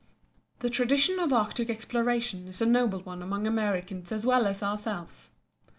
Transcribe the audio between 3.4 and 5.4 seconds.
Americans as well as ourselves.